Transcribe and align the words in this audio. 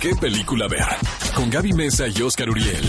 qué 0.00 0.14
película 0.14 0.68
ver. 0.68 0.84
Con 1.34 1.50
Gaby 1.50 1.72
Mesa 1.72 2.06
y 2.08 2.22
Oscar 2.22 2.50
Uriel. 2.50 2.84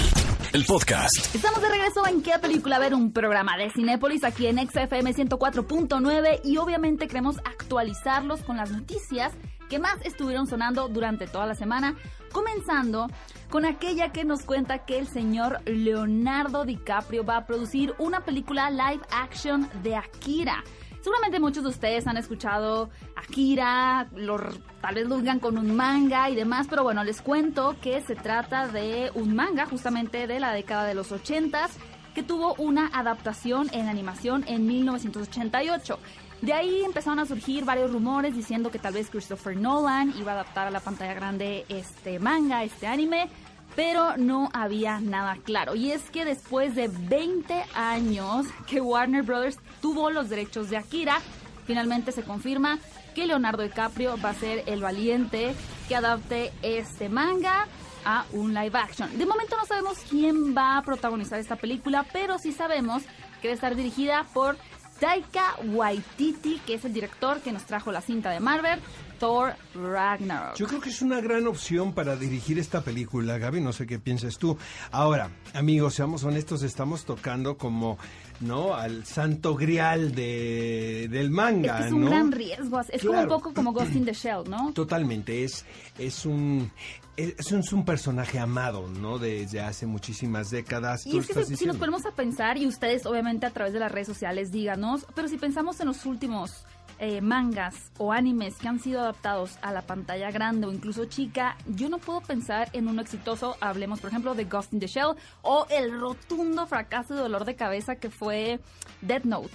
El 0.53 0.65
podcast. 0.65 1.33
Estamos 1.33 1.61
de 1.61 1.69
regreso 1.69 2.05
en 2.07 2.21
qué 2.21 2.37
película 2.39 2.79
ver, 2.79 2.93
un 2.93 3.11
programa 3.11 3.57
de 3.57 3.69
Cinépolis 3.69 4.23
aquí 4.23 4.47
en 4.47 4.57
XFM 4.57 5.13
104.9 5.13 6.41
y 6.43 6.57
obviamente 6.57 7.07
queremos 7.07 7.37
actualizarlos 7.39 8.41
con 8.41 8.57
las 8.57 8.71
noticias 8.71 9.33
que 9.69 9.79
más 9.79 9.97
estuvieron 10.03 10.47
sonando 10.47 10.87
durante 10.87 11.27
toda 11.27 11.45
la 11.45 11.55
semana, 11.55 11.95
comenzando 12.31 13.07
con 13.49 13.65
aquella 13.65 14.11
que 14.11 14.23
nos 14.23 14.43
cuenta 14.43 14.85
que 14.85 14.97
el 14.97 15.07
señor 15.07 15.59
Leonardo 15.65 16.65
DiCaprio 16.65 17.25
va 17.25 17.37
a 17.37 17.45
producir 17.45 17.93
una 17.99 18.21
película 18.21 18.69
live 18.69 19.03
action 19.11 19.69
de 19.83 19.95
Akira. 19.95 20.63
Seguramente 21.01 21.39
muchos 21.39 21.63
de 21.63 21.69
ustedes 21.69 22.07
han 22.07 22.17
escuchado 22.17 22.89
Akira, 23.15 24.07
lo, 24.15 24.37
tal 24.81 24.95
vez 24.95 25.07
lo 25.07 25.17
con 25.39 25.57
un 25.57 25.75
manga 25.75 26.29
y 26.29 26.35
demás, 26.35 26.67
pero 26.69 26.83
bueno, 26.83 27.03
les 27.03 27.21
cuento 27.21 27.75
que 27.81 28.01
se 28.01 28.15
trata 28.15 28.67
de 28.67 29.11
un 29.13 29.35
manga 29.35 29.65
justamente 29.65 30.27
de 30.27 30.39
la 30.39 30.51
década 30.51 30.85
de 30.85 30.95
los 30.95 31.11
80 31.11 31.69
que 32.15 32.23
tuvo 32.23 32.55
una 32.55 32.87
adaptación 32.87 33.69
en 33.73 33.87
animación 33.87 34.43
en 34.47 34.65
1988. 34.65 35.99
De 36.41 36.53
ahí 36.53 36.83
empezaron 36.83 37.19
a 37.19 37.25
surgir 37.25 37.65
varios 37.65 37.91
rumores 37.91 38.35
diciendo 38.35 38.69
que 38.69 38.79
tal 38.79 38.93
vez 38.93 39.09
Christopher 39.09 39.57
Nolan 39.57 40.13
iba 40.19 40.31
a 40.31 40.35
adaptar 40.35 40.67
a 40.67 40.71
la 40.71 40.79
pantalla 40.79 41.13
grande 41.13 41.65
este 41.67 42.19
manga, 42.19 42.63
este 42.63 42.85
anime, 42.85 43.29
pero 43.77 44.17
no 44.17 44.49
había 44.53 44.99
nada 44.99 45.37
claro. 45.43 45.75
Y 45.75 45.91
es 45.91 46.09
que 46.09 46.25
después 46.25 46.73
de 46.73 46.87
20 46.87 47.63
años 47.75 48.47
que 48.65 48.81
Warner 48.81 49.21
Brothers 49.21 49.59
tuvo 49.83 50.09
los 50.09 50.29
derechos 50.29 50.71
de 50.71 50.77
Akira, 50.77 51.21
finalmente 51.67 52.11
se 52.11 52.23
confirma 52.23 52.79
que 53.13 53.27
Leonardo 53.27 53.61
DiCaprio 53.61 54.17
va 54.19 54.31
a 54.31 54.33
ser 54.33 54.63
el 54.65 54.81
valiente 54.81 55.53
que 55.87 55.95
adapte 55.95 56.51
este 56.63 57.07
manga 57.07 57.67
a 58.03 58.25
un 58.31 58.55
live 58.55 58.79
action. 58.79 59.15
De 59.15 59.27
momento 59.27 59.55
no 59.55 59.65
sabemos 59.65 59.99
quién 60.09 60.57
va 60.57 60.79
a 60.79 60.81
protagonizar 60.81 61.39
esta 61.39 61.55
película, 61.55 62.03
pero 62.11 62.39
sí 62.39 62.53
sabemos 62.53 63.03
que 63.43 63.49
va 63.49 63.53
estar 63.53 63.75
dirigida 63.75 64.25
por 64.33 64.57
Taika 64.99 65.55
Waititi, 65.63 66.59
que 66.65 66.73
es 66.73 66.85
el 66.85 66.93
director 66.93 67.41
que 67.41 67.51
nos 67.51 67.63
trajo 67.65 67.91
la 67.91 68.01
cinta 68.01 68.31
de 68.31 68.39
Marvel, 68.39 68.79
Thor 69.19 69.55
Ragnarok. 69.73 70.55
Yo 70.55 70.67
creo 70.67 70.81
que 70.81 70.89
es 70.89 71.01
una 71.01 71.21
gran 71.21 71.47
opción 71.47 71.93
para 71.93 72.15
dirigir 72.15 72.59
esta 72.59 72.81
película, 72.81 73.37
Gaby, 73.37 73.61
no 73.61 73.73
sé 73.73 73.85
qué 73.87 73.99
piensas 73.99 74.37
tú. 74.37 74.57
Ahora, 74.91 75.29
amigos, 75.53 75.95
seamos 75.95 76.23
honestos, 76.23 76.63
estamos 76.63 77.05
tocando 77.05 77.57
como, 77.57 77.97
¿no? 78.39 78.73
Al 78.73 79.05
santo 79.05 79.55
grial 79.55 80.13
de, 80.13 81.07
del 81.09 81.29
manga, 81.31 81.75
es, 81.75 81.81
que 81.81 81.87
es 81.87 81.91
¿no? 81.91 81.97
un 81.97 82.05
gran 82.05 82.31
riesgo, 82.31 82.81
es 82.81 83.03
como 83.03 83.21
un 83.21 83.27
poco 83.27 83.53
como 83.53 83.73
Ghost 83.73 83.95
in 83.95 84.05
the 84.05 84.13
Shell, 84.13 84.49
¿no? 84.49 84.71
Totalmente, 84.73 85.43
es, 85.43 85.65
es 85.97 86.25
un... 86.25 86.71
Es 87.17 87.51
un, 87.51 87.61
es 87.61 87.73
un 87.73 87.83
personaje 87.83 88.37
amado, 88.37 88.87
¿no? 88.89 89.17
Desde 89.17 89.59
hace 89.59 89.87
muchísimas 89.87 90.51
décadas. 90.51 91.03
Y 91.07 91.17
es 91.17 91.25
que 91.25 91.45
si, 91.45 91.55
si, 91.55 91.65
nos 91.65 91.77
ponemos 91.77 92.05
a 92.05 92.11
pensar, 92.11 92.59
y 92.59 92.67
ustedes 92.67 93.07
obviamente 93.07 93.47
a 93.47 93.49
través 93.49 93.73
de 93.73 93.79
las 93.79 93.91
redes 93.91 94.05
sociales 94.05 94.51
díganos, 94.51 95.03
pero 95.15 95.27
si 95.27 95.39
pensamos 95.39 95.79
en 95.79 95.87
los 95.87 96.05
últimos 96.05 96.63
eh, 96.99 97.21
mangas 97.21 97.91
o 97.97 98.11
animes 98.11 98.55
que 98.55 98.67
han 98.67 98.79
sido 98.79 99.01
adaptados 99.01 99.57
a 99.61 99.71
la 99.71 99.81
pantalla 99.83 100.31
grande 100.31 100.67
o 100.67 100.71
incluso 100.71 101.05
chica, 101.05 101.55
yo 101.67 101.89
no 101.89 101.97
puedo 101.99 102.21
pensar 102.21 102.69
en 102.73 102.87
uno 102.87 103.01
exitoso. 103.01 103.55
Hablemos, 103.61 103.99
por 103.99 104.09
ejemplo, 104.09 104.33
de 104.35 104.45
Ghost 104.45 104.73
in 104.73 104.79
the 104.79 104.87
Shell 104.87 105.15
o 105.41 105.65
el 105.69 105.99
rotundo 105.99 106.65
fracaso 106.67 107.13
de 107.15 107.21
dolor 107.21 107.45
de 107.45 107.55
cabeza 107.55 107.95
que 107.97 108.09
fue 108.09 108.59
Death 109.01 109.25
Note 109.25 109.53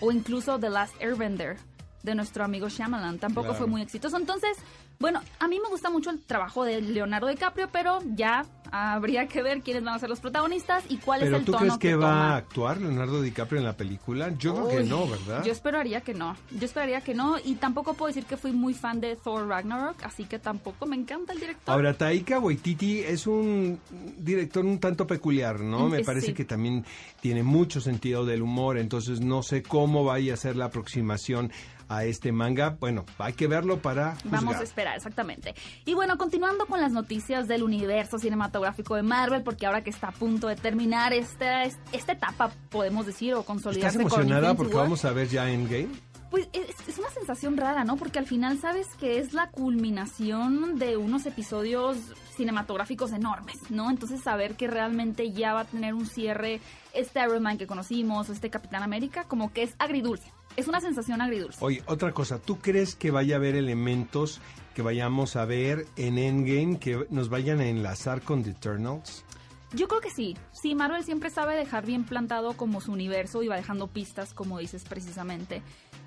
o 0.00 0.12
incluso 0.12 0.58
The 0.58 0.70
Last 0.70 0.94
Airbender 1.02 1.56
de 2.02 2.14
nuestro 2.14 2.44
amigo 2.44 2.68
Shyamalan. 2.68 3.18
Tampoco 3.18 3.48
Claro. 3.48 3.58
fue 3.58 3.66
muy 3.66 3.82
exitoso. 3.82 4.16
Entonces, 4.16 4.56
bueno, 5.00 5.20
a 5.40 5.48
mí 5.48 5.60
me 5.60 5.68
gusta 5.68 5.90
mucho 5.90 6.10
el 6.10 6.24
trabajo 6.24 6.64
de 6.64 6.80
Leonardo 6.80 7.26
DiCaprio, 7.28 7.68
pero 7.70 7.98
ya 8.14 8.44
habría 8.72 9.26
que 9.26 9.42
ver 9.42 9.60
quiénes 9.62 9.84
van 9.84 9.94
a 9.94 9.98
ser 9.98 10.08
los 10.08 10.20
protagonistas 10.20 10.84
y 10.88 10.98
cuál 10.98 11.20
¿Pero 11.20 11.36
es 11.36 11.40
el 11.40 11.44
tú 11.46 11.52
tono 11.52 11.64
crees 11.64 11.78
que, 11.78 11.94
va 11.94 12.08
toma. 12.08 12.34
a 12.34 12.36
actuar 12.36 12.80
Leonardo 12.80 13.22
DiCaprio 13.22 13.58
en 13.58 13.64
la 13.64 13.76
película? 13.76 14.30
Yo 14.38 14.54
creo 14.54 14.68
que 14.68 14.84
no, 14.84 15.06
¿verdad? 15.08 15.44
Yo 15.44 15.52
esperaría 15.52 16.00
que 16.00 16.14
no. 16.14 16.36
Yo 16.50 16.64
esperaría 16.64 17.00
que 17.00 17.14
no. 17.14 17.36
Y 17.44 17.54
tampoco 17.56 17.94
puedo 17.94 18.08
decir 18.08 18.24
que 18.24 18.36
fui 18.36 18.52
muy 18.52 18.74
fan 18.74 19.00
de 19.00 19.16
Thor 19.16 19.46
Ragnarok, 19.48 20.02
así 20.04 20.24
que 20.24 20.38
tampoco 20.38 20.86
me 20.86 20.96
encanta 20.96 21.32
el 21.32 21.40
director. 21.40 21.74
Ahora, 21.74 21.94
Taika 21.94 22.38
Waititi 22.38 23.00
es 23.00 23.26
un 23.26 23.80
director 24.18 24.64
un 24.64 24.78
tanto 24.78 25.06
peculiar, 25.06 25.60
¿no? 25.60 25.88
Mm, 25.88 25.90
Me 25.90 26.04
parece 26.04 26.28
sí. 26.28 26.34
que 26.34 26.44
también 26.44 26.84
tiene 27.20 27.42
mucho 27.42 27.80
sentido 27.80 28.24
del 28.24 28.42
humor, 28.42 28.78
entonces 28.78 29.20
no 29.20 29.42
sé 29.42 29.62
cómo 29.62 30.04
vaya 30.04 30.34
a 30.34 30.36
ser 30.36 30.56
la 30.56 30.66
aproximación 30.66 31.50
a 31.90 32.04
este 32.04 32.32
manga. 32.32 32.76
Bueno, 32.78 33.06
hay 33.16 33.32
que 33.32 33.46
verlo 33.46 33.78
para 33.78 34.14
juzgar. 34.16 34.30
Vamos 34.30 34.56
a 34.56 34.62
esperar, 34.62 34.96
exactamente. 34.96 35.54
Y 35.86 35.94
bueno, 35.94 36.18
continuando 36.18 36.66
con 36.66 36.82
las 36.82 36.92
noticias 36.92 37.48
del 37.48 37.62
universo 37.62 38.18
cinematográfico 38.18 38.57
de 38.60 39.02
Marvel, 39.02 39.42
porque 39.42 39.66
ahora 39.66 39.82
que 39.82 39.90
está 39.90 40.08
a 40.08 40.12
punto 40.12 40.48
de 40.48 40.56
terminar 40.56 41.12
esta, 41.12 41.64
esta 41.64 42.12
etapa, 42.12 42.50
podemos 42.70 43.06
decir, 43.06 43.34
o 43.34 43.42
consolidarse 43.42 43.98
¿Estás 43.98 44.12
emocionada 44.12 44.54
porque 44.54 44.74
War, 44.74 44.84
vamos 44.84 45.04
a 45.04 45.12
ver 45.12 45.28
ya 45.28 45.50
Endgame? 45.50 45.88
Pues 46.30 46.48
es, 46.52 46.88
es 46.88 46.98
una 46.98 47.10
sensación 47.10 47.56
rara, 47.56 47.84
¿no? 47.84 47.96
Porque 47.96 48.18
al 48.18 48.26
final 48.26 48.58
sabes 48.58 48.86
que 48.98 49.18
es 49.18 49.32
la 49.32 49.48
culminación 49.50 50.78
de 50.78 50.96
unos 50.96 51.24
episodios 51.26 51.96
cinematográficos 52.36 53.12
enormes, 53.12 53.70
¿no? 53.70 53.90
Entonces 53.90 54.20
saber 54.20 54.54
que 54.56 54.68
realmente 54.68 55.32
ya 55.32 55.54
va 55.54 55.60
a 55.60 55.64
tener 55.64 55.94
un 55.94 56.06
cierre 56.06 56.60
este 56.92 57.20
Iron 57.20 57.42
Man 57.42 57.58
que 57.58 57.66
conocimos, 57.66 58.28
o 58.28 58.32
este 58.32 58.50
Capitán 58.50 58.82
América, 58.82 59.24
como 59.24 59.52
que 59.52 59.62
es 59.62 59.74
agridulce. 59.78 60.32
Es 60.58 60.66
una 60.66 60.80
sensación 60.80 61.20
agridulce. 61.20 61.64
Oye, 61.64 61.84
otra 61.86 62.12
cosa, 62.12 62.40
¿tú 62.40 62.58
crees 62.58 62.96
que 62.96 63.12
vaya 63.12 63.36
a 63.36 63.38
haber 63.38 63.54
elementos 63.54 64.40
que 64.74 64.82
vayamos 64.82 65.36
a 65.36 65.44
ver 65.44 65.86
en 65.94 66.18
Endgame 66.18 66.80
que 66.80 67.06
nos 67.10 67.28
vayan 67.28 67.60
a 67.60 67.66
enlazar 67.66 68.22
con 68.22 68.42
The 68.42 68.50
Eternals? 68.50 69.24
Yo 69.72 69.86
creo 69.86 70.00
que 70.00 70.10
sí. 70.10 70.36
Sí, 70.50 70.74
Marvel 70.74 71.04
siempre 71.04 71.30
sabe 71.30 71.54
dejar 71.54 71.86
bien 71.86 72.02
plantado 72.02 72.54
como 72.54 72.80
su 72.80 72.90
universo 72.90 73.44
y 73.44 73.46
va 73.46 73.54
dejando 73.54 73.86
pistas, 73.86 74.34
como 74.34 74.58
dices 74.58 74.82
precisamente. 74.82 75.62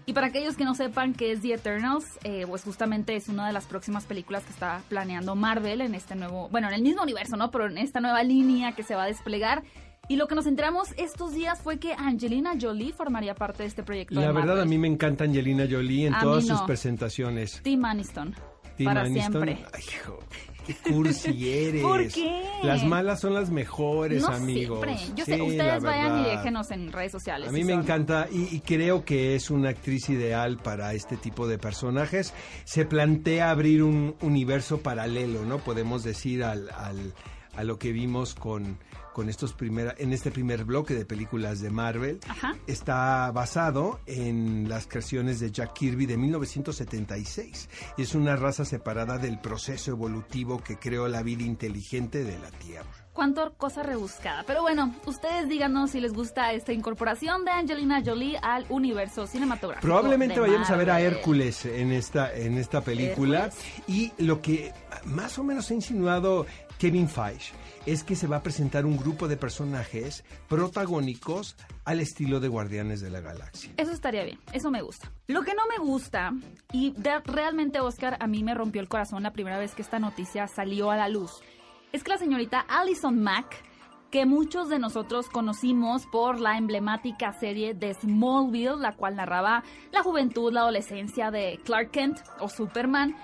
Y 0.05 0.11
para 0.11 0.27
aquellos 0.27 0.57
que 0.57 0.65
no 0.65 0.75
sepan 0.75 1.13
qué 1.13 1.31
es 1.31 1.41
The 1.41 1.53
Eternals, 1.53 2.19
eh, 2.25 2.45
pues 2.45 2.65
justamente 2.65 3.15
es 3.15 3.29
una 3.29 3.47
de 3.47 3.53
las 3.53 3.67
próximas 3.67 4.03
películas 4.03 4.43
que 4.43 4.51
está 4.51 4.81
planeando 4.89 5.33
Marvel 5.33 5.79
en 5.79 5.95
este 5.95 6.15
nuevo, 6.15 6.49
bueno, 6.49 6.67
en 6.67 6.73
el 6.73 6.81
mismo 6.81 7.03
universo, 7.03 7.37
¿no? 7.37 7.51
Pero 7.51 7.67
en 7.67 7.77
esta 7.77 8.01
nueva 8.01 8.21
línea 8.21 8.73
que 8.73 8.83
se 8.83 8.95
va 8.95 9.03
a 9.03 9.07
desplegar. 9.07 9.63
Y 10.07 10.17
lo 10.17 10.27
que 10.27 10.35
nos 10.35 10.45
enteramos 10.45 10.89
estos 10.97 11.33
días 11.33 11.61
fue 11.61 11.77
que 11.79 11.93
Angelina 11.93 12.53
Jolie 12.59 12.91
formaría 12.91 13.33
parte 13.35 13.63
de 13.63 13.69
este 13.69 13.83
proyecto. 13.83 14.15
La 14.15 14.27
de 14.27 14.33
verdad, 14.33 14.59
a 14.61 14.65
mí 14.65 14.77
me 14.77 14.87
encanta 14.87 15.23
Angelina 15.23 15.65
Jolie 15.69 16.07
en 16.07 16.15
A 16.15 16.19
todas 16.21 16.45
sus 16.45 16.59
presentaciones. 16.61 17.61
Tim 17.63 17.85
Aniston. 17.85 18.35
Tim 18.75 18.85
para 18.85 19.01
Aniston, 19.01 19.43
siempre. 19.43 19.65
Ay, 19.73 19.83
hijo, 19.87 20.19
qué 20.65 20.75
cursi 20.91 21.49
eres. 21.53 21.81
¿Por 21.81 22.07
qué? 22.09 22.43
Las 22.63 22.83
malas 22.83 23.21
son 23.21 23.33
las 23.35 23.51
mejores, 23.51 24.23
no 24.23 24.29
amigos. 24.29 24.83
siempre. 24.83 25.15
Yo 25.15 25.23
Sí, 25.23 25.31
sé, 25.33 25.41
ustedes 25.41 25.83
vayan 25.83 26.19
y 26.25 26.29
déjenos 26.29 26.71
en 26.71 26.91
redes 26.91 27.11
sociales. 27.13 27.47
A 27.47 27.51
mí 27.53 27.59
si 27.59 27.65
me 27.65 27.73
son- 27.73 27.81
encanta 27.83 28.27
y, 28.29 28.53
y 28.55 28.59
creo 28.61 29.05
que 29.05 29.35
es 29.35 29.49
una 29.49 29.69
actriz 29.69 30.09
ideal 30.09 30.57
para 30.57 30.93
este 30.93 31.15
tipo 31.15 31.47
de 31.47 31.57
personajes. 31.57 32.33
Se 32.65 32.85
plantea 32.85 33.49
abrir 33.51 33.81
un 33.83 34.15
universo 34.21 34.81
paralelo, 34.81 35.45
¿no? 35.45 35.59
Podemos 35.59 36.03
decir 36.03 36.43
al, 36.43 36.69
al- 36.71 37.13
a 37.55 37.63
lo 37.63 37.77
que 37.77 37.91
vimos 37.91 38.35
con, 38.35 38.77
con 39.13 39.29
estos 39.29 39.53
primera, 39.53 39.93
en 39.97 40.13
este 40.13 40.31
primer 40.31 40.65
bloque 40.65 40.93
de 40.93 41.05
películas 41.05 41.61
de 41.61 41.69
Marvel. 41.69 42.19
Ajá. 42.27 42.55
Está 42.67 43.31
basado 43.31 43.99
en 44.05 44.69
las 44.69 44.87
creaciones 44.87 45.39
de 45.39 45.51
Jack 45.51 45.73
Kirby 45.73 46.05
de 46.05 46.17
1976. 46.17 47.69
Y 47.97 48.01
es 48.03 48.15
una 48.15 48.35
raza 48.35 48.65
separada 48.65 49.17
del 49.17 49.39
proceso 49.39 49.91
evolutivo 49.91 50.63
que 50.63 50.77
creó 50.77 51.07
la 51.07 51.23
vida 51.23 51.43
inteligente 51.43 52.23
de 52.23 52.37
la 52.39 52.49
Tierra. 52.51 52.89
Cuánto 53.13 53.53
cosa 53.55 53.83
rebuscada. 53.83 54.43
Pero 54.47 54.61
bueno, 54.61 54.95
ustedes 55.05 55.49
díganos 55.49 55.91
si 55.91 55.99
les 55.99 56.13
gusta 56.13 56.53
esta 56.53 56.71
incorporación 56.71 57.43
de 57.43 57.51
Angelina 57.51 58.01
Jolie 58.05 58.37
al 58.41 58.65
universo 58.69 59.27
cinematográfico. 59.27 59.85
Probablemente 59.85 60.35
de 60.35 60.41
vayamos 60.41 60.69
a 60.69 60.75
ver 60.77 60.89
a. 60.89 61.01
Hércules 61.01 61.65
en 61.65 61.91
esta, 61.91 62.33
en 62.33 62.57
esta 62.57 62.81
película. 62.81 63.49
Y 63.85 64.13
lo 64.17 64.41
que 64.41 64.71
más 65.03 65.37
o 65.39 65.43
menos 65.43 65.69
ha 65.71 65.73
insinuado 65.73 66.45
Kevin 66.81 67.07
Feige 67.07 67.53
es 67.85 68.03
que 68.03 68.15
se 68.15 68.25
va 68.25 68.37
a 68.37 68.41
presentar 68.41 68.87
un 68.87 68.97
grupo 68.97 69.27
de 69.27 69.37
personajes 69.37 70.25
protagónicos 70.49 71.55
al 71.85 71.99
estilo 71.99 72.39
de 72.39 72.47
Guardianes 72.47 73.01
de 73.01 73.11
la 73.11 73.21
Galaxia. 73.21 73.71
Eso 73.77 73.91
estaría 73.91 74.23
bien, 74.23 74.39
eso 74.51 74.71
me 74.71 74.81
gusta. 74.81 75.11
Lo 75.27 75.43
que 75.43 75.53
no 75.53 75.61
me 75.67 75.77
gusta, 75.77 76.33
y 76.73 76.95
realmente 77.25 77.81
Oscar 77.81 78.17
a 78.19 78.25
mí 78.25 78.43
me 78.43 78.55
rompió 78.55 78.81
el 78.81 78.87
corazón 78.87 79.21
la 79.21 79.31
primera 79.31 79.59
vez 79.59 79.75
que 79.75 79.83
esta 79.83 79.99
noticia 79.99 80.47
salió 80.47 80.89
a 80.89 80.97
la 80.97 81.07
luz, 81.07 81.43
es 81.91 82.03
que 82.03 82.09
la 82.09 82.17
señorita 82.17 82.61
Alison 82.61 83.21
Mack, 83.21 83.63
que 84.09 84.25
muchos 84.25 84.67
de 84.67 84.79
nosotros 84.79 85.29
conocimos 85.29 86.07
por 86.07 86.39
la 86.39 86.57
emblemática 86.57 87.31
serie 87.33 87.75
de 87.75 87.93
Smallville, 87.93 88.77
la 88.79 88.95
cual 88.95 89.17
narraba 89.17 89.63
la 89.91 90.01
juventud, 90.01 90.51
la 90.51 90.61
adolescencia 90.61 91.29
de 91.29 91.59
Clark 91.63 91.91
Kent 91.91 92.21
o 92.39 92.49
Superman, 92.49 93.15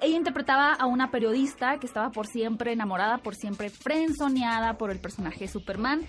ella 0.00 0.16
interpretaba 0.16 0.72
a 0.72 0.86
una 0.86 1.10
periodista 1.10 1.78
que 1.78 1.86
estaba 1.86 2.10
por 2.10 2.26
siempre 2.26 2.72
enamorada, 2.72 3.18
por 3.18 3.34
siempre 3.34 3.70
frenzoneada 3.70 4.78
por 4.78 4.90
el 4.90 5.00
personaje 5.00 5.48
Superman. 5.48 6.06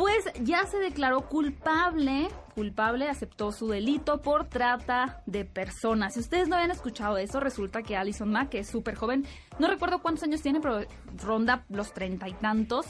pues 0.00 0.24
ya 0.42 0.64
se 0.64 0.78
declaró 0.78 1.28
culpable, 1.28 2.28
culpable, 2.54 3.08
aceptó 3.08 3.52
su 3.52 3.68
delito 3.68 4.22
por 4.22 4.48
trata 4.48 5.22
de 5.26 5.44
personas. 5.44 6.14
Si 6.14 6.20
ustedes 6.20 6.48
no 6.48 6.56
habían 6.56 6.70
escuchado 6.70 7.18
eso, 7.18 7.38
resulta 7.38 7.82
que 7.82 7.98
Alison 7.98 8.30
Mack, 8.30 8.48
que 8.50 8.60
es 8.60 8.70
súper 8.70 8.94
joven, 8.94 9.26
no 9.58 9.68
recuerdo 9.68 10.00
cuántos 10.00 10.24
años 10.24 10.40
tiene, 10.40 10.60
pero 10.60 10.80
ronda 11.22 11.64
los 11.68 11.92
treinta 11.92 12.28
y 12.28 12.32
tantos, 12.32 12.86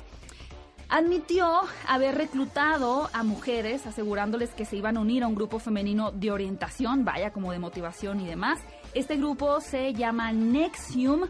admitió 0.88 1.62
haber 1.88 2.16
reclutado 2.16 3.10
a 3.12 3.24
mujeres 3.24 3.86
asegurándoles 3.86 4.50
que 4.54 4.64
se 4.64 4.76
iban 4.76 4.96
a 4.96 5.00
unir 5.00 5.24
a 5.24 5.26
un 5.26 5.34
grupo 5.34 5.58
femenino 5.58 6.12
de 6.12 6.30
orientación, 6.30 7.04
vaya 7.04 7.32
como 7.32 7.50
de 7.50 7.58
motivación 7.58 8.20
y 8.20 8.26
demás. 8.26 8.60
Este 8.94 9.16
grupo 9.16 9.60
se 9.60 9.94
llama 9.94 10.32
Nexium 10.32 11.28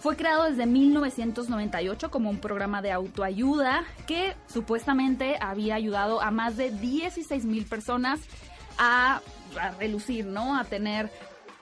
fue 0.00 0.16
creado 0.16 0.44
desde 0.44 0.64
1998 0.64 2.10
como 2.10 2.30
un 2.30 2.38
programa 2.38 2.80
de 2.80 2.90
autoayuda 2.90 3.84
que 4.06 4.34
supuestamente 4.46 5.36
había 5.38 5.74
ayudado 5.74 6.22
a 6.22 6.30
más 6.30 6.56
de 6.56 6.70
16 6.70 7.44
mil 7.44 7.66
personas 7.66 8.20
a, 8.78 9.20
relucir, 9.78 10.24
¿no? 10.24 10.58
A 10.58 10.64
tener 10.64 11.10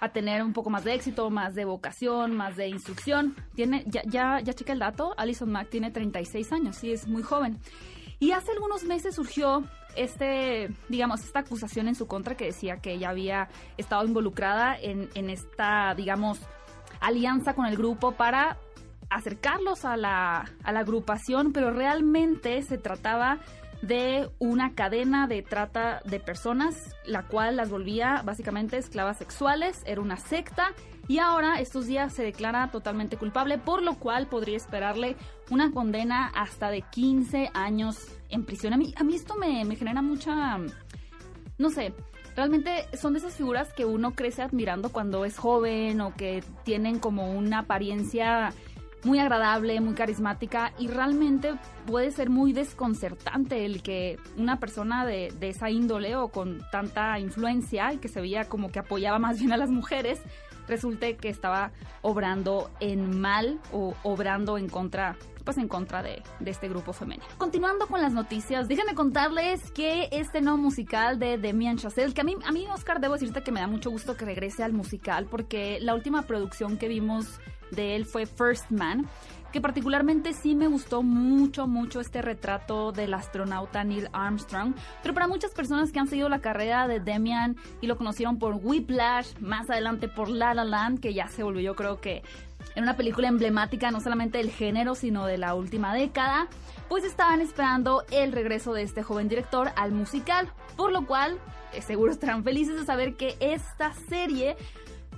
a 0.00 0.10
tener 0.10 0.44
un 0.44 0.52
poco 0.52 0.70
más 0.70 0.84
de 0.84 0.94
éxito, 0.94 1.28
más 1.30 1.56
de 1.56 1.64
vocación, 1.64 2.36
más 2.36 2.54
de 2.54 2.68
instrucción. 2.68 3.34
Tiene, 3.56 3.82
ya, 3.88 4.02
ya, 4.06 4.38
ya 4.38 4.52
checa 4.52 4.72
el 4.72 4.78
dato, 4.78 5.14
Alison 5.16 5.50
Mack 5.50 5.70
tiene 5.70 5.90
36 5.90 6.52
años, 6.52 6.76
sí, 6.76 6.92
es 6.92 7.08
muy 7.08 7.24
joven. 7.24 7.58
Y 8.20 8.30
hace 8.30 8.52
algunos 8.52 8.84
meses 8.84 9.16
surgió 9.16 9.64
este, 9.96 10.70
digamos, 10.88 11.24
esta 11.24 11.40
acusación 11.40 11.88
en 11.88 11.94
su 11.94 12.06
contra 12.06 12.36
que 12.36 12.46
decía 12.46 12.78
que 12.78 12.92
ella 12.92 13.10
había 13.10 13.48
estado 13.76 14.06
involucrada 14.06 14.76
en, 14.80 15.08
en 15.14 15.30
esta, 15.30 15.94
digamos, 15.94 16.40
alianza 17.00 17.54
con 17.54 17.66
el 17.66 17.76
grupo 17.76 18.12
para 18.12 18.58
acercarlos 19.10 19.84
a 19.84 19.96
la, 19.96 20.44
a 20.62 20.72
la 20.72 20.80
agrupación, 20.80 21.52
pero 21.52 21.70
realmente 21.70 22.62
se 22.62 22.78
trataba 22.78 23.38
de 23.82 24.28
una 24.38 24.74
cadena 24.74 25.26
de 25.26 25.42
trata 25.42 26.00
de 26.04 26.20
personas, 26.20 26.96
la 27.04 27.24
cual 27.24 27.56
las 27.56 27.70
volvía 27.70 28.22
básicamente 28.24 28.76
esclavas 28.76 29.18
sexuales, 29.18 29.82
era 29.86 30.00
una 30.00 30.16
secta 30.16 30.72
y 31.06 31.18
ahora 31.18 31.60
estos 31.60 31.86
días 31.86 32.12
se 32.12 32.22
declara 32.22 32.70
totalmente 32.70 33.16
culpable, 33.16 33.56
por 33.58 33.82
lo 33.82 33.94
cual 33.94 34.26
podría 34.26 34.56
esperarle 34.56 35.16
una 35.50 35.72
condena 35.72 36.26
hasta 36.34 36.70
de 36.70 36.82
15 36.82 37.50
años 37.54 38.06
en 38.28 38.44
prisión. 38.44 38.74
A 38.74 38.76
mí, 38.76 38.92
a 38.96 39.04
mí 39.04 39.14
esto 39.14 39.36
me, 39.36 39.64
me 39.64 39.76
genera 39.76 40.02
mucha, 40.02 40.58
no 41.56 41.70
sé, 41.70 41.94
realmente 42.36 42.86
son 42.96 43.14
de 43.14 43.20
esas 43.20 43.34
figuras 43.34 43.72
que 43.72 43.84
uno 43.84 44.12
crece 44.14 44.42
admirando 44.42 44.90
cuando 44.90 45.24
es 45.24 45.36
joven 45.38 46.00
o 46.00 46.14
que 46.14 46.44
tienen 46.64 46.98
como 46.98 47.32
una 47.32 47.60
apariencia 47.60 48.52
muy 49.04 49.18
agradable, 49.18 49.80
muy 49.80 49.94
carismática 49.94 50.72
y 50.78 50.88
realmente 50.88 51.54
puede 51.86 52.10
ser 52.10 52.30
muy 52.30 52.52
desconcertante 52.52 53.64
el 53.64 53.82
que 53.82 54.18
una 54.36 54.58
persona 54.58 55.06
de, 55.06 55.32
de, 55.38 55.50
esa 55.50 55.70
índole 55.70 56.16
o 56.16 56.28
con 56.28 56.60
tanta 56.72 57.18
influencia 57.18 57.92
y 57.92 57.98
que 57.98 58.08
se 58.08 58.20
veía 58.20 58.48
como 58.48 58.70
que 58.70 58.80
apoyaba 58.80 59.18
más 59.18 59.38
bien 59.38 59.52
a 59.52 59.56
las 59.56 59.70
mujeres 59.70 60.20
resulte 60.66 61.16
que 61.16 61.28
estaba 61.28 61.72
obrando 62.02 62.70
en 62.80 63.20
mal 63.20 63.58
o 63.72 63.94
obrando 64.02 64.58
en 64.58 64.68
contra 64.68 65.16
pues 65.48 65.56
en 65.56 65.66
contra 65.66 66.02
de, 66.02 66.22
este 66.44 66.68
grupo 66.68 66.92
femenino. 66.92 67.24
Continuando 67.38 67.86
con 67.86 68.02
las 68.02 68.12
noticias, 68.12 68.68
déjenme 68.68 68.94
contarles 68.94 69.70
que 69.70 70.10
este 70.12 70.42
nuevo 70.42 70.58
musical 70.58 71.18
de 71.18 71.38
Demian 71.38 71.78
Chazelle, 71.78 72.12
que 72.12 72.20
a 72.20 72.24
mí, 72.24 72.36
a 72.44 72.52
mí 72.52 72.66
Oscar, 72.70 73.00
debo 73.00 73.14
decirte 73.14 73.42
que 73.42 73.50
me 73.50 73.60
da 73.60 73.66
mucho 73.66 73.88
gusto 73.90 74.14
que 74.14 74.26
regrese 74.26 74.62
al 74.62 74.74
musical, 74.74 75.24
porque 75.24 75.78
la 75.80 75.94
última 75.94 76.20
producción 76.26 76.76
que 76.76 76.86
vimos 76.86 77.40
de 77.70 77.96
él 77.96 78.04
fue 78.04 78.26
First 78.26 78.70
Man, 78.70 79.08
que 79.58 79.62
particularmente 79.62 80.34
sí 80.34 80.54
me 80.54 80.68
gustó 80.68 81.02
mucho, 81.02 81.66
mucho 81.66 81.98
este 81.98 82.22
retrato 82.22 82.92
del 82.92 83.12
astronauta 83.12 83.82
Neil 83.82 84.08
Armstrong, 84.12 84.72
pero 85.02 85.14
para 85.14 85.26
muchas 85.26 85.50
personas 85.50 85.90
que 85.90 85.98
han 85.98 86.06
seguido 86.06 86.28
la 86.28 86.38
carrera 86.38 86.86
de 86.86 87.00
Demian 87.00 87.56
y 87.80 87.88
lo 87.88 87.96
conocieron 87.96 88.38
por 88.38 88.60
Whiplash, 88.62 89.36
más 89.40 89.68
adelante 89.68 90.06
por 90.06 90.28
La 90.28 90.54
La 90.54 90.64
Land, 90.64 91.00
que 91.00 91.12
ya 91.12 91.26
se 91.26 91.42
volvió 91.42 91.60
yo 91.60 91.74
creo 91.74 92.00
que 92.00 92.22
en 92.76 92.84
una 92.84 92.96
película 92.96 93.26
emblemática 93.26 93.90
no 93.90 94.00
solamente 94.00 94.38
del 94.38 94.52
género, 94.52 94.94
sino 94.94 95.26
de 95.26 95.38
la 95.38 95.56
última 95.56 95.92
década, 95.92 96.46
pues 96.88 97.02
estaban 97.02 97.40
esperando 97.40 98.04
el 98.12 98.30
regreso 98.30 98.74
de 98.74 98.82
este 98.82 99.02
joven 99.02 99.28
director 99.28 99.72
al 99.74 99.90
musical, 99.90 100.52
por 100.76 100.92
lo 100.92 101.04
cual 101.04 101.36
eh, 101.72 101.82
seguro 101.82 102.12
estarán 102.12 102.44
felices 102.44 102.78
de 102.78 102.86
saber 102.86 103.16
que 103.16 103.36
esta 103.40 103.92
serie 104.08 104.56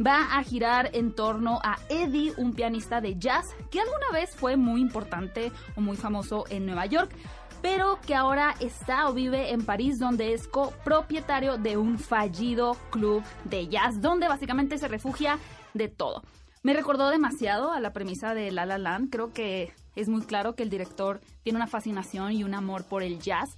va 0.05 0.37
a 0.37 0.43
girar 0.43 0.91
en 0.93 1.13
torno 1.13 1.59
a 1.63 1.79
Eddie, 1.89 2.33
un 2.37 2.53
pianista 2.53 3.01
de 3.01 3.19
jazz 3.19 3.47
que 3.71 3.81
alguna 3.81 4.11
vez 4.13 4.35
fue 4.35 4.57
muy 4.57 4.81
importante 4.81 5.53
o 5.77 5.81
muy 5.81 5.97
famoso 5.97 6.45
en 6.51 6.67
Nueva 6.67 6.87
York, 6.87 7.15
pero 7.63 7.99
que 8.07 8.15
ahora 8.15 8.55
está 8.61 9.09
o 9.09 9.13
vive 9.13 9.53
en 9.53 9.65
París, 9.65 9.99
donde 9.99 10.33
es 10.33 10.49
copropietario 10.49 11.59
de 11.59 11.77
un 11.77 11.99
fallido 11.99 12.77
club 12.91 13.23
de 13.45 13.69
jazz, 13.69 14.01
donde 14.01 14.29
básicamente 14.29 14.79
se 14.79 14.89
refugia 14.89 15.39
de 15.75 15.89
todo. 15.89 16.23
Me 16.63 16.75
recordó 16.75 17.09
demasiado 17.09 17.73
a 17.73 17.81
la 17.81 17.93
premisa 17.93 18.35
de 18.35 18.51
La 18.51 18.67
La 18.67 18.79
Land, 18.79 19.11
creo 19.11 19.33
que 19.33 19.73
es 19.97 20.09
muy 20.09 20.23
claro 20.23 20.55
que 20.55 20.63
el 20.63 20.71
director 20.71 21.21
tiene 21.43 21.57
una 21.57 21.67
fascinación 21.67 22.33
y 22.33 22.45
un 22.45 22.55
amor 22.55 22.85
por 22.85 23.03
el 23.03 23.19
jazz, 23.19 23.57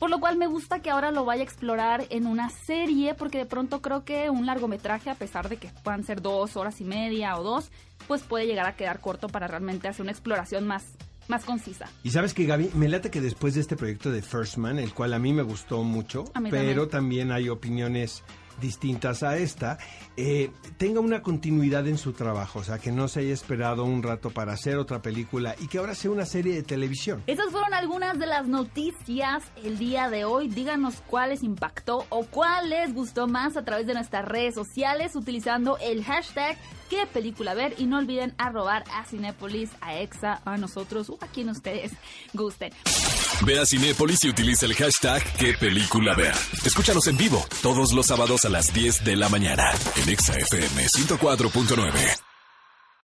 por 0.00 0.08
lo 0.08 0.18
cual 0.18 0.38
me 0.38 0.46
gusta 0.46 0.80
que 0.80 0.88
ahora 0.88 1.10
lo 1.10 1.26
vaya 1.26 1.42
a 1.42 1.44
explorar 1.44 2.06
en 2.08 2.26
una 2.26 2.48
serie, 2.48 3.14
porque 3.14 3.36
de 3.36 3.46
pronto 3.46 3.82
creo 3.82 4.02
que 4.02 4.30
un 4.30 4.46
largometraje, 4.46 5.10
a 5.10 5.14
pesar 5.14 5.50
de 5.50 5.58
que 5.58 5.70
puedan 5.84 6.04
ser 6.04 6.22
dos 6.22 6.56
horas 6.56 6.80
y 6.80 6.84
media 6.84 7.38
o 7.38 7.44
dos, 7.44 7.70
pues 8.08 8.22
puede 8.22 8.46
llegar 8.46 8.66
a 8.66 8.74
quedar 8.74 9.00
corto 9.00 9.28
para 9.28 9.46
realmente 9.46 9.88
hacer 9.88 10.02
una 10.02 10.10
exploración 10.10 10.66
más 10.66 10.96
más 11.28 11.44
concisa. 11.44 11.88
Y 12.02 12.10
sabes 12.10 12.34
que 12.34 12.44
Gaby, 12.44 12.70
me 12.74 12.88
late 12.88 13.10
que 13.10 13.20
después 13.20 13.54
de 13.54 13.60
este 13.60 13.76
proyecto 13.76 14.10
de 14.10 14.20
First 14.20 14.56
Man, 14.56 14.80
el 14.80 14.92
cual 14.92 15.14
a 15.14 15.20
mí 15.20 15.32
me 15.32 15.42
gustó 15.42 15.84
mucho, 15.84 16.24
pero 16.50 16.88
también 16.88 17.30
hay 17.30 17.48
opiniones 17.48 18.24
distintas 18.60 19.22
a 19.22 19.36
esta, 19.36 19.78
eh, 20.16 20.50
tenga 20.76 21.00
una 21.00 21.22
continuidad 21.22 21.86
en 21.88 21.98
su 21.98 22.12
trabajo, 22.12 22.60
o 22.60 22.64
sea, 22.64 22.78
que 22.78 22.92
no 22.92 23.08
se 23.08 23.20
haya 23.20 23.32
esperado 23.32 23.84
un 23.84 24.02
rato 24.02 24.30
para 24.30 24.52
hacer 24.52 24.76
otra 24.76 25.02
película 25.02 25.54
y 25.60 25.68
que 25.68 25.78
ahora 25.78 25.94
sea 25.94 26.10
una 26.10 26.26
serie 26.26 26.54
de 26.54 26.62
televisión. 26.62 27.22
Esas 27.26 27.50
fueron 27.50 27.74
algunas 27.74 28.18
de 28.18 28.26
las 28.26 28.46
noticias 28.46 29.42
el 29.64 29.78
día 29.78 30.10
de 30.10 30.24
hoy. 30.24 30.48
Díganos 30.48 30.96
cuáles 31.06 31.42
impactó 31.42 32.06
o 32.08 32.24
cuáles 32.24 32.94
gustó 32.94 33.26
más 33.26 33.56
a 33.56 33.64
través 33.64 33.86
de 33.86 33.94
nuestras 33.94 34.24
redes 34.24 34.54
sociales 34.54 35.16
utilizando 35.16 35.78
el 35.78 36.04
hashtag 36.04 36.56
qué 36.90 37.06
película 37.06 37.54
ver 37.54 37.74
y 37.78 37.86
no 37.86 37.98
olviden 37.98 38.34
arrobar 38.36 38.84
a 38.92 39.04
Cinépolis, 39.04 39.70
a 39.80 39.96
EXA, 39.98 40.42
a 40.44 40.56
nosotros 40.58 41.08
o 41.08 41.18
a 41.20 41.28
quien 41.28 41.48
ustedes 41.48 41.92
gusten. 42.34 42.72
Ve 43.46 43.58
a 43.58 43.64
Cinépolis 43.64 44.24
y 44.24 44.28
utiliza 44.28 44.66
el 44.66 44.74
hashtag 44.74 45.22
qué 45.38 45.54
película 45.54 46.14
ver. 46.14 46.34
Escúchanos 46.64 47.06
en 47.06 47.16
vivo 47.16 47.42
todos 47.62 47.92
los 47.92 48.06
sábados 48.06 48.44
a 48.44 48.49
las 48.50 48.72
10 48.72 49.04
de 49.04 49.16
la 49.16 49.28
mañana 49.28 49.72
en 49.96 50.08
EXA 50.08 50.34
FM 50.34 50.86
104.9. 50.86 52.29